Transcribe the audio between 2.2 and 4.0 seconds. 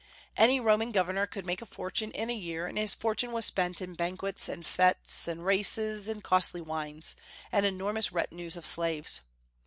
a year; and his fortune was spent in